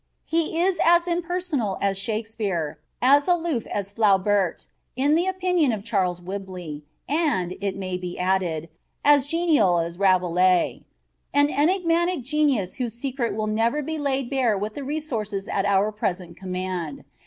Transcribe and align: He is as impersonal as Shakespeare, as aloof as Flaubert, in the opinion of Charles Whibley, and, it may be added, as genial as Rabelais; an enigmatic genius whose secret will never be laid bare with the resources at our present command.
He 0.25 0.59
is 0.59 0.79
as 0.83 1.07
impersonal 1.07 1.77
as 1.79 1.95
Shakespeare, 1.95 2.79
as 3.03 3.27
aloof 3.27 3.67
as 3.67 3.91
Flaubert, 3.91 4.65
in 4.95 5.13
the 5.13 5.27
opinion 5.27 5.71
of 5.71 5.83
Charles 5.83 6.19
Whibley, 6.19 6.81
and, 7.07 7.55
it 7.61 7.75
may 7.75 7.97
be 7.97 8.17
added, 8.17 8.69
as 9.05 9.27
genial 9.27 9.77
as 9.77 9.99
Rabelais; 9.99 10.81
an 11.35 11.51
enigmatic 11.51 12.23
genius 12.23 12.73
whose 12.77 12.95
secret 12.95 13.35
will 13.35 13.45
never 13.45 13.83
be 13.83 13.99
laid 13.99 14.31
bare 14.31 14.57
with 14.57 14.73
the 14.73 14.83
resources 14.83 15.47
at 15.47 15.65
our 15.65 15.91
present 15.91 16.35
command. 16.35 17.03